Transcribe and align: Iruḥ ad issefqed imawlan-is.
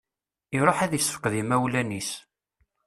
Iruḥ 0.57 0.77
ad 0.81 0.93
issefqed 0.93 1.33
imawlan-is. 1.41 2.09